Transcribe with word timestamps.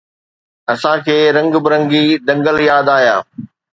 اسان 0.73 0.97
کي 1.05 1.17
رنگ 1.37 1.53
برنگي 1.63 2.03
دنگل 2.27 2.57
ياد 2.69 2.87
آيا 2.97 3.15